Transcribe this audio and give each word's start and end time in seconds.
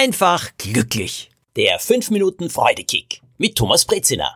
einfach 0.00 0.48
glücklich. 0.56 1.30
Der 1.56 1.78
5 1.78 2.08
Minuten 2.08 2.48
Freudekick 2.48 3.20
mit 3.36 3.54
Thomas 3.54 3.84
Brezina. 3.84 4.34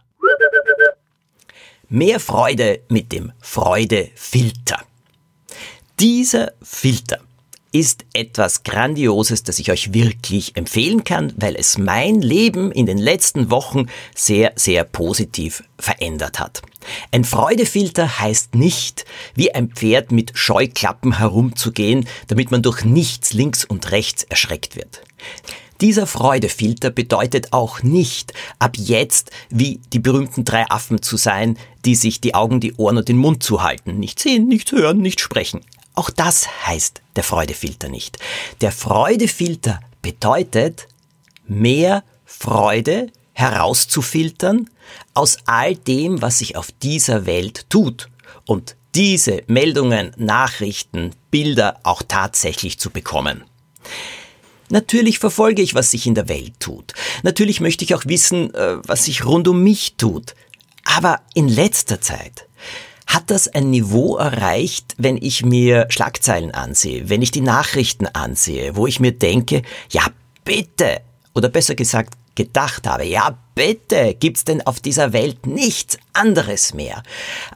Mehr 1.89 2.21
Freude 2.21 2.83
mit 2.91 3.13
dem 3.13 3.33
Freudefilter. 3.41 4.83
Dieser 5.99 6.53
Filter 6.61 7.21
ist 7.73 8.05
etwas 8.13 8.63
Grandioses, 8.63 9.43
das 9.43 9.59
ich 9.59 9.71
euch 9.73 9.95
wirklich 9.95 10.55
empfehlen 10.55 11.03
kann, 11.03 11.33
weil 11.37 11.57
es 11.57 11.79
mein 11.79 12.21
Leben 12.21 12.71
in 12.71 12.85
den 12.87 12.99
letzten 12.99 13.51
Wochen 13.51 13.87
sehr, 14.15 14.53
sehr 14.55 14.85
positiv 14.85 15.65
verändert 15.79 16.39
hat. 16.39 16.63
Ein 17.11 17.25
Freudefilter 17.25 18.21
heißt 18.21 18.55
nicht, 18.55 19.07
wie 19.35 19.53
ein 19.55 19.71
Pferd 19.71 20.13
mit 20.13 20.33
Scheuklappen 20.35 21.19
herumzugehen, 21.19 22.07
damit 22.29 22.51
man 22.51 22.63
durch 22.63 22.85
nichts 22.85 23.33
links 23.33 23.65
und 23.65 23.91
rechts 23.91 24.23
erschreckt 24.25 24.77
wird. 24.77 25.01
Dieser 25.81 26.07
Freudefilter 26.07 26.91
bedeutet 26.91 27.53
auch 27.53 27.83
nicht, 27.83 28.33
ab 28.59 28.77
jetzt 28.77 29.31
wie 29.51 29.81
die 29.93 29.99
berühmten 29.99 30.45
drei 30.45 30.69
Affen 30.71 31.03
zu 31.03 31.17
sein, 31.17 31.59
die 31.85 31.95
sich 31.95 32.21
die 32.21 32.35
Augen, 32.35 32.61
die 32.61 32.75
Ohren 32.75 32.99
und 32.99 33.09
den 33.09 33.17
Mund 33.17 33.43
zuhalten. 33.43 33.99
Nicht 33.99 34.21
sehen, 34.21 34.47
nicht 34.47 34.73
hören, 34.73 34.99
nicht 34.99 35.21
sprechen. 35.21 35.61
Auch 35.95 36.11
das 36.11 36.49
heißt 36.67 37.03
der 37.17 37.25
Freudefilter 37.25 37.89
nicht. 37.89 38.19
Der 38.61 38.73
Freudefilter 38.73 39.81
bedeutet, 40.03 40.89
mehr 41.47 42.03
Freude 42.25 43.11
herauszufiltern 43.33 44.71
aus 45.13 45.39
all 45.47 45.75
dem, 45.77 46.23
was 46.23 46.39
sich 46.39 46.57
auf 46.57 46.71
dieser 46.83 47.27
Welt 47.27 47.69
tut 47.69 48.09
und 48.47 48.77
diese 48.95 49.43
Meldungen, 49.47 50.13
Nachrichten, 50.17 51.11
Bilder 51.31 51.81
auch 51.83 52.03
tatsächlich 52.07 52.79
zu 52.79 52.91
bekommen. 52.91 53.45
Natürlich 54.71 55.19
verfolge 55.19 55.63
ich, 55.63 55.75
was 55.75 55.91
sich 55.91 56.07
in 56.07 56.15
der 56.15 56.29
Welt 56.29 56.55
tut. 56.61 56.95
Natürlich 57.23 57.61
möchte 57.61 57.85
ich 57.85 57.95
auch 57.95 58.07
wissen, 58.07 58.55
äh, 58.55 58.77
was 58.87 59.05
sich 59.05 59.25
rund 59.25 59.49
um 59.49 59.63
mich 59.63 59.95
tut. 59.97 60.35
Aber 60.85 61.21
in 61.35 61.49
letzter 61.49 62.01
Zeit 62.01 62.47
hat 63.07 63.31
das 63.31 63.49
ein 63.49 63.71
Niveau 63.71 64.17
erreicht, 64.17 64.95
wenn 64.97 65.17
ich 65.17 65.45
mir 65.45 65.87
Schlagzeilen 65.91 66.53
ansehe, 66.53 67.09
wenn 67.09 67.23
ich 67.23 67.31
die 67.31 67.43
Nachrichten 67.43 68.07
ansehe, 68.07 68.77
wo 68.77 68.87
ich 68.87 69.01
mir 69.01 69.13
denke, 69.13 69.63
ja 69.91 70.07
bitte, 70.45 71.01
oder 71.35 71.49
besser 71.49 71.75
gesagt 71.75 72.15
gedacht 72.35 72.87
habe, 72.87 73.05
ja 73.05 73.39
bitte, 73.55 74.15
gibt's 74.19 74.45
denn 74.45 74.65
auf 74.67 74.81
dieser 74.81 75.13
Welt 75.13 75.47
nichts 75.47 75.99
anderes 76.13 76.75
mehr 76.75 77.03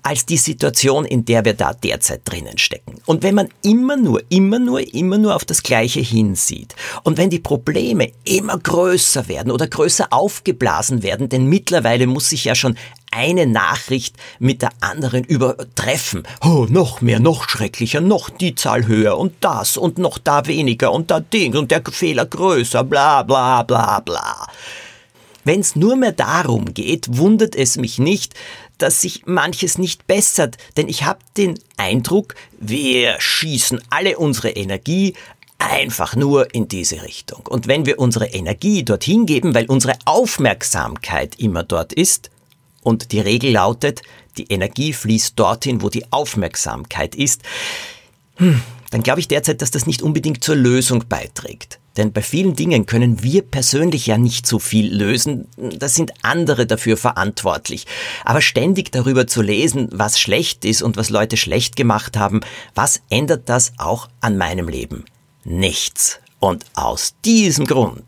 als 0.02 0.26
die 0.26 0.36
Situation, 0.36 1.04
in 1.04 1.24
der 1.24 1.44
wir 1.44 1.54
da 1.54 1.72
derzeit 1.72 2.22
drinnen 2.24 2.58
stecken. 2.58 3.00
Und 3.06 3.22
wenn 3.22 3.34
man 3.34 3.48
immer 3.62 3.96
nur, 3.96 4.22
immer 4.28 4.58
nur, 4.58 4.94
immer 4.94 5.18
nur 5.18 5.34
auf 5.34 5.44
das 5.44 5.62
Gleiche 5.62 6.00
hinsieht 6.00 6.74
und 7.04 7.18
wenn 7.18 7.30
die 7.30 7.38
Probleme 7.38 8.12
immer 8.24 8.58
größer 8.58 9.28
werden 9.28 9.52
oder 9.52 9.66
größer 9.66 10.08
aufgeblasen 10.10 11.02
werden, 11.02 11.28
denn 11.28 11.46
mittlerweile 11.46 12.06
muss 12.06 12.30
sich 12.30 12.44
ja 12.44 12.54
schon 12.54 12.76
eine 13.10 13.46
Nachricht 13.46 14.16
mit 14.38 14.62
der 14.62 14.70
anderen 14.80 15.24
übertreffen. 15.24 16.24
Oh, 16.44 16.66
noch 16.68 17.00
mehr, 17.00 17.20
noch 17.20 17.48
schrecklicher, 17.48 18.00
noch 18.00 18.28
die 18.28 18.54
Zahl 18.54 18.86
höher 18.86 19.16
und 19.16 19.32
das 19.40 19.76
und 19.76 19.98
noch 19.98 20.18
da 20.18 20.46
weniger 20.46 20.92
und 20.92 21.10
da 21.10 21.20
Ding 21.20 21.56
und 21.56 21.70
der 21.70 21.82
Fehler 21.90 22.26
größer, 22.26 22.84
bla 22.84 23.22
bla 23.22 23.62
bla 23.62 24.00
bla. 24.00 24.46
Wenn 25.48 25.60
es 25.60 25.76
nur 25.76 25.96
mehr 25.96 26.12
darum 26.12 26.74
geht, 26.74 27.16
wundert 27.16 27.56
es 27.56 27.78
mich 27.78 27.98
nicht, 27.98 28.34
dass 28.76 29.00
sich 29.00 29.24
manches 29.24 29.78
nicht 29.78 30.06
bessert, 30.06 30.58
denn 30.76 30.90
ich 30.90 31.04
habe 31.04 31.20
den 31.38 31.58
Eindruck, 31.78 32.34
wir 32.60 33.18
schießen 33.18 33.80
alle 33.88 34.18
unsere 34.18 34.50
Energie 34.50 35.14
einfach 35.56 36.14
nur 36.16 36.54
in 36.54 36.68
diese 36.68 37.02
Richtung. 37.02 37.46
Und 37.46 37.66
wenn 37.66 37.86
wir 37.86 37.98
unsere 37.98 38.26
Energie 38.26 38.84
dorthin 38.84 39.24
geben, 39.24 39.54
weil 39.54 39.64
unsere 39.64 39.94
Aufmerksamkeit 40.04 41.36
immer 41.36 41.62
dort 41.62 41.94
ist, 41.94 42.28
und 42.82 43.12
die 43.12 43.20
Regel 43.20 43.52
lautet, 43.52 44.02
die 44.36 44.52
Energie 44.52 44.92
fließt 44.92 45.32
dorthin, 45.38 45.80
wo 45.80 45.88
die 45.88 46.12
Aufmerksamkeit 46.12 47.14
ist, 47.14 47.40
hm, 48.36 48.60
dann 48.90 49.02
glaube 49.02 49.20
ich 49.20 49.28
derzeit, 49.28 49.62
dass 49.62 49.70
das 49.70 49.86
nicht 49.86 50.02
unbedingt 50.02 50.42
zur 50.42 50.56
Lösung 50.56 51.04
beiträgt. 51.08 51.78
Denn 51.96 52.12
bei 52.12 52.22
vielen 52.22 52.54
Dingen 52.54 52.86
können 52.86 53.24
wir 53.24 53.42
persönlich 53.42 54.06
ja 54.06 54.18
nicht 54.18 54.46
so 54.46 54.60
viel 54.60 54.94
lösen, 54.94 55.48
da 55.56 55.88
sind 55.88 56.12
andere 56.22 56.64
dafür 56.64 56.96
verantwortlich. 56.96 57.86
Aber 58.24 58.40
ständig 58.40 58.92
darüber 58.92 59.26
zu 59.26 59.42
lesen, 59.42 59.88
was 59.90 60.20
schlecht 60.20 60.64
ist 60.64 60.80
und 60.80 60.96
was 60.96 61.10
Leute 61.10 61.36
schlecht 61.36 61.74
gemacht 61.74 62.16
haben, 62.16 62.40
was 62.74 63.02
ändert 63.10 63.48
das 63.48 63.72
auch 63.78 64.08
an 64.20 64.38
meinem 64.38 64.68
Leben? 64.68 65.04
Nichts. 65.44 66.20
Und 66.38 66.64
aus 66.74 67.14
diesem 67.24 67.66
Grund 67.66 68.04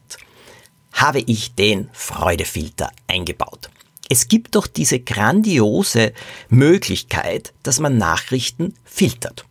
habe 0.92 1.20
ich 1.26 1.54
den 1.54 1.88
Freudefilter 1.92 2.92
eingebaut. 3.08 3.70
Es 4.08 4.28
gibt 4.28 4.54
doch 4.54 4.66
diese 4.68 5.00
grandiose 5.00 6.12
Möglichkeit, 6.48 7.54
dass 7.64 7.80
man 7.80 7.98
Nachrichten 7.98 8.74
filtert. 8.84 9.46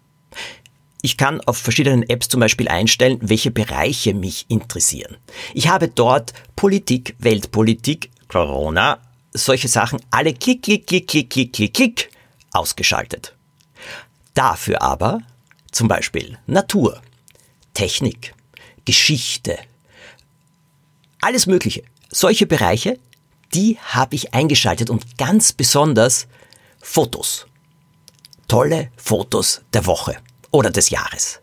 Ich 1.02 1.18
kann 1.18 1.40
auf 1.42 1.58
verschiedenen 1.58 2.04
Apps 2.04 2.28
zum 2.28 2.42
Beispiel 2.42 2.68
einstellen, 2.68 3.20
welche 3.22 3.52
Bereiche 3.52 4.14
mich 4.14 4.46
interessieren. 4.50 5.18
Ich 5.54 5.70
habe 5.70 5.88
dort 5.88 6.34
Politik, 6.56 7.16
Weltpolitik, 7.20 8.12
Corona, 8.28 9.00
solche 9.32 9.70
Sachen 9.70 10.02
alle 10.12 10.34
klick, 10.34 10.64
klick, 10.64 10.88
klick, 10.88 11.08
klick, 11.08 11.30
klick, 11.30 11.54
klick, 11.54 11.74
klick 11.74 12.10
ausgeschaltet. 12.52 13.36
Dafür 14.34 14.82
aber 14.82 15.20
zum 15.72 15.88
Beispiel 15.88 16.38
Natur, 16.48 17.02
Technik, 17.74 18.34
Geschichte, 18.84 19.58
alles 21.22 21.48
Mögliche. 21.48 21.84
Solche 22.12 22.46
Bereiche, 22.46 23.00
die 23.54 23.78
habe 23.80 24.16
ich 24.16 24.34
eingeschaltet 24.34 24.90
und 24.90 25.18
ganz 25.18 25.54
besonders 25.54 26.28
Fotos. 26.82 27.46
Tolle 28.48 28.92
Fotos 28.98 29.62
der 29.74 29.86
Woche 29.86 30.18
oder 30.52 30.70
des 30.70 30.90
Jahres. 30.90 31.40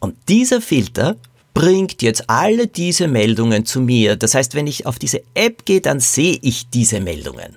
Und 0.00 0.16
dieser 0.28 0.60
Filter 0.60 1.16
bringt 1.54 2.02
jetzt 2.02 2.30
alle 2.30 2.68
diese 2.68 3.08
Meldungen 3.08 3.66
zu 3.66 3.80
mir. 3.80 4.16
Das 4.16 4.34
heißt, 4.34 4.54
wenn 4.54 4.66
ich 4.66 4.86
auf 4.86 4.98
diese 4.98 5.22
App 5.34 5.64
gehe, 5.64 5.80
dann 5.80 5.98
sehe 5.98 6.38
ich 6.40 6.70
diese 6.70 7.00
Meldungen. 7.00 7.56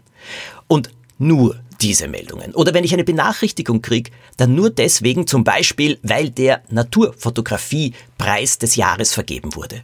Und 0.67 0.89
nur 1.19 1.59
diese 1.81 2.07
Meldungen. 2.07 2.53
Oder 2.55 2.73
wenn 2.73 2.83
ich 2.83 2.93
eine 2.93 3.03
Benachrichtigung 3.03 3.81
kriege, 3.81 4.11
dann 4.37 4.55
nur 4.55 4.69
deswegen 4.69 5.27
zum 5.27 5.43
Beispiel, 5.43 5.99
weil 6.03 6.29
der 6.29 6.61
Naturfotografie-Preis 6.69 8.59
des 8.59 8.75
Jahres 8.75 9.13
vergeben 9.13 9.55
wurde. 9.55 9.81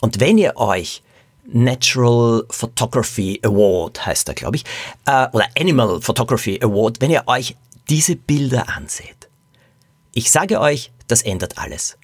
Und 0.00 0.20
wenn 0.20 0.38
ihr 0.38 0.56
euch 0.56 1.02
Natural 1.50 2.44
Photography 2.50 3.40
Award 3.42 4.04
heißt 4.04 4.28
er, 4.28 4.34
glaube 4.34 4.56
ich, 4.56 4.64
äh, 5.06 5.26
oder 5.32 5.46
Animal 5.58 6.00
Photography 6.00 6.60
Award, 6.62 7.00
wenn 7.00 7.10
ihr 7.10 7.22
euch 7.26 7.56
diese 7.88 8.16
Bilder 8.16 8.68
anseht, 8.68 9.17
ich 10.18 10.32
sage 10.32 10.60
euch, 10.60 10.90
das 11.06 11.22
ändert 11.22 11.58
alles. 11.58 11.96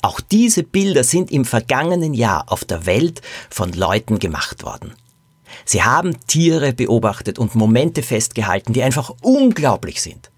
Auch 0.00 0.20
diese 0.22 0.62
Bilder 0.62 1.04
sind 1.04 1.30
im 1.30 1.44
vergangenen 1.44 2.14
Jahr 2.14 2.50
auf 2.50 2.64
der 2.64 2.86
Welt 2.86 3.20
von 3.50 3.74
Leuten 3.74 4.18
gemacht 4.18 4.62
worden. 4.62 4.94
Sie 5.66 5.82
haben 5.82 6.16
Tiere 6.26 6.72
beobachtet 6.72 7.38
und 7.38 7.54
Momente 7.54 8.02
festgehalten, 8.02 8.72
die 8.72 8.82
einfach 8.82 9.12
unglaublich 9.20 10.00
sind. 10.00 10.30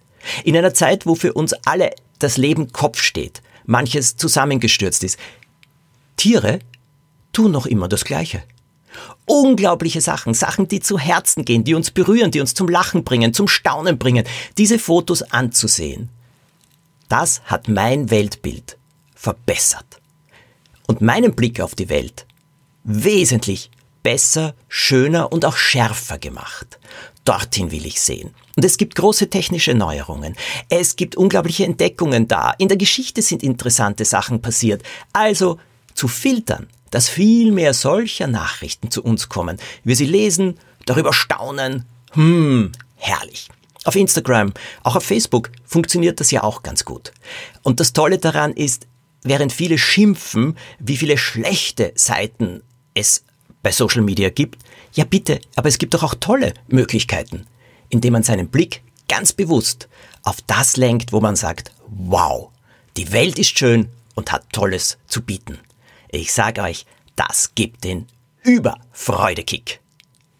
In 0.43 0.57
einer 0.57 0.75
Zeit, 0.75 1.07
wo 1.07 1.15
für 1.15 1.33
uns 1.33 1.53
alle 1.65 1.93
das 2.19 2.37
Leben 2.37 2.73
Kopf 2.73 3.01
steht, 3.01 3.43
manches 3.65 4.17
zusammengestürzt 4.17 5.05
ist. 5.05 5.17
Tiere 6.17 6.59
tun 7.33 7.53
noch 7.53 7.67
immer 7.67 7.87
das 7.87 8.05
Gleiche. 8.05 8.43
Unglaubliche 9.25 10.01
Sachen, 10.01 10.35
Sachen, 10.35 10.67
die 10.67 10.81
zu 10.81 10.99
Herzen 10.99 11.45
gehen, 11.45 11.63
die 11.63 11.75
uns 11.75 11.93
berühren, 11.93 12.33
die 12.33 12.41
uns 12.41 12.55
zum 12.55 12.69
Lachen 12.69 13.05
bringen, 13.05 13.33
zum 13.35 13.47
Staunen 13.47 13.99
bringen, 13.99 14.25
diese 14.59 14.81
Fotos 14.81 15.23
anzusehen 15.23 16.09
das 17.11 17.43
hat 17.45 17.69
mein 17.69 18.11
Weltbild 18.11 18.79
verbessert 19.15 20.01
und 20.87 21.03
meinen 21.03 21.35
Blick 21.35 21.61
auf 21.61 21.75
die 21.75 21.89
Welt 21.91 22.27
wesentlich 22.85 23.71
besser, 24.03 24.55
schöner 24.69 25.33
und 25.33 25.45
auch 25.45 25.57
schärfer 25.57 26.19
gemacht. 26.19 26.79
Dorthin 27.25 27.71
will 27.71 27.85
ich 27.85 28.01
sehen. 28.01 28.31
Und 28.57 28.65
es 28.65 28.79
gibt 28.79 28.95
große 28.95 29.29
technische 29.29 29.75
Neuerungen. 29.75 30.37
Es 30.69 30.97
gibt 30.97 31.17
unglaubliche 31.17 31.65
Entdeckungen 31.65 32.29
da. 32.29 32.53
In 32.59 32.69
der 32.69 32.79
Geschichte 32.79 33.23
sind 33.23 33.43
interessante 33.43 34.05
Sachen 34.05 34.41
passiert. 34.41 34.83
Also 35.13 35.59
zu 35.95 36.09
filtern, 36.09 36.69
dass 36.91 37.09
viel 37.09 37.53
mehr 37.53 37.75
solcher 37.75 38.27
Nachrichten 38.27 38.91
zu 38.91 39.03
uns 39.03 39.29
kommen. 39.29 39.59
Wir 39.85 39.97
sie 39.97 40.07
lesen, 40.07 40.59
darüber 40.87 41.13
staunen. 41.13 41.85
Hm, 42.13 42.73
herrlich. 42.97 43.49
Auf 43.85 43.97
Instagram, 43.97 44.53
auch 44.83 44.97
auf 44.97 45.05
Facebook 45.05 45.51
funktioniert 45.65 46.21
das 46.21 46.31
ja 46.31 46.43
auch 46.43 46.63
ganz 46.63 46.85
gut. 46.85 47.13
Und 47.63 47.81
das 47.81 47.93
Tolle 47.93 48.19
daran 48.19 48.53
ist, 48.53 48.87
während 49.23 49.53
viele 49.53 49.79
schimpfen, 49.79 50.57
wie 50.79 50.97
viele 50.97 51.17
schlechte 51.17 51.93
Seiten 51.95 52.63
es 52.95 53.25
bei 53.63 53.73
Social 53.73 54.03
Media 54.03 54.31
gibt, 54.31 54.63
ja 54.93 55.05
bitte, 55.05 55.41
aber 55.57 55.69
es 55.69 55.79
gibt 55.79 55.95
doch 55.95 56.03
auch 56.03 56.15
tolle 56.15 56.55
Möglichkeiten, 56.69 57.47
indem 57.89 58.15
man 58.15 58.23
seinen 58.23 58.49
Blick 58.49 58.83
ganz 59.09 59.33
bewusst 59.33 59.89
auf 60.23 60.39
das 60.47 60.77
lenkt, 60.77 61.13
wo 61.13 61.21
man 61.21 61.37
sagt, 61.37 61.73
wow, 61.87 62.51
die 62.97 63.13
Welt 63.13 63.39
ist 63.39 63.59
schön 63.59 63.89
und 64.15 64.33
hat 64.33 64.53
Tolles 64.53 64.99
zu 65.07 65.23
bieten. 65.23 65.59
Ich 66.11 66.33
sage 66.33 66.63
euch, 66.63 66.87
Das 67.17 67.55
gibt 67.55 67.85
den 67.85 68.07
Überfreudekick. 68.43 69.81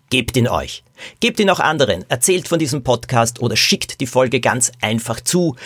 Gebt 0.09 0.35
ihn 0.37 0.49
euch. 0.49 0.83
Gebt 1.21 1.41
ihn 1.41 1.51
auch 1.51 1.61
anderen. 1.61 2.05
Erzählt 2.09 2.49
von 2.49 2.59
diesem 2.59 2.83
Podcast 2.83 3.41
oder 3.41 3.57
schickt 3.57 4.01
die 4.01 4.07
Folge 4.07 4.41
ganz 4.41 4.73
einfach 4.81 5.21
zu. 5.21 5.57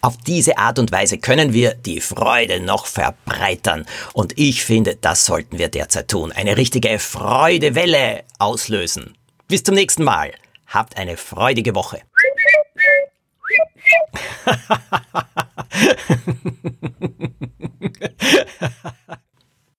Auf 0.00 0.16
diese 0.18 0.58
Art 0.58 0.78
und 0.78 0.92
Weise 0.92 1.18
können 1.18 1.52
wir 1.52 1.74
die 1.74 2.00
Freude 2.00 2.60
noch 2.60 2.86
verbreitern. 2.86 3.86
Und 4.12 4.38
ich 4.38 4.64
finde, 4.64 4.96
das 4.96 5.26
sollten 5.26 5.58
wir 5.58 5.68
derzeit 5.68 6.08
tun. 6.08 6.32
Eine 6.32 6.56
richtige 6.56 6.98
Freudewelle 6.98 8.24
auslösen. 8.38 9.16
Bis 9.48 9.62
zum 9.62 9.74
nächsten 9.74 10.04
Mal. 10.04 10.32
Habt 10.66 10.96
eine 10.96 11.16
freudige 11.16 11.74
Woche. 11.74 12.00